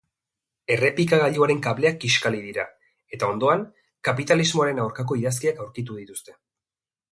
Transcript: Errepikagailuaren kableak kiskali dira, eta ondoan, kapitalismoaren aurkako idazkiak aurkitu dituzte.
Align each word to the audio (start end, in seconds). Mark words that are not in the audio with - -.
Errepikagailuaren 0.75 1.61
kableak 1.67 1.99
kiskali 2.05 2.41
dira, 2.47 2.65
eta 3.19 3.31
ondoan, 3.35 3.63
kapitalismoaren 4.09 4.83
aurkako 4.87 5.21
idazkiak 5.23 5.65
aurkitu 5.67 6.03
dituzte. 6.03 6.39